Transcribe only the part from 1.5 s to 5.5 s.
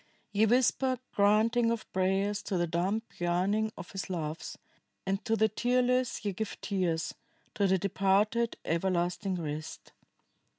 of prayers to the dumb yearning of his loves, and to the